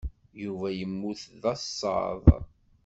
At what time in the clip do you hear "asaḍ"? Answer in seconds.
1.53-2.23